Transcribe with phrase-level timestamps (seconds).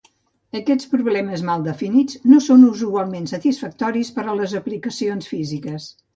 [0.59, 5.89] Aquests problemes mal definits no són usualment satisfactoris per a les aplicacions físiques.